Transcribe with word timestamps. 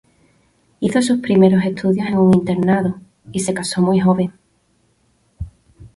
Hizo 0.79 0.99
sus 1.03 1.19
primeros 1.19 1.63
estudios 1.63 2.07
en 2.07 2.17
un 2.17 2.33
internado; 2.33 2.99
y 3.31 3.39
se 3.41 3.53
casó 3.53 3.83
muy 3.83 3.99
joven. 3.99 4.33